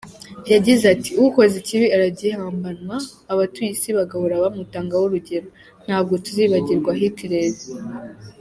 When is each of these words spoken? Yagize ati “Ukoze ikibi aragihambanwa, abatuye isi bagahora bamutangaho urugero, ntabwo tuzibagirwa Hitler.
Yagize 0.53 0.83
ati 0.93 1.11
“Ukoze 1.25 1.55
ikibi 1.61 1.87
aragihambanwa, 1.95 2.95
abatuye 3.33 3.69
isi 3.75 3.89
bagahora 3.97 4.41
bamutangaho 4.43 5.03
urugero, 5.07 5.47
ntabwo 5.85 6.13
tuzibagirwa 6.23 6.91
Hitler. 7.01 7.55